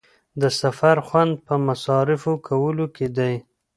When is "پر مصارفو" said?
1.45-2.33